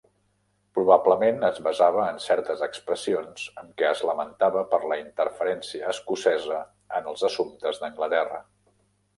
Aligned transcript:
Probablement 0.77 1.43
es 1.49 1.59
basava 1.67 2.05
en 2.13 2.17
certes 2.23 2.63
expressions 2.67 3.45
amb 3.63 3.69
què 3.81 3.89
es 3.91 4.03
lamentava 4.11 4.65
per 4.73 4.81
la 4.93 4.99
interferència 5.03 5.93
escocesa 5.97 6.59
en 7.01 7.13
els 7.13 7.29
assumptes 7.33 7.85
d'Anglaterra. 7.85 8.43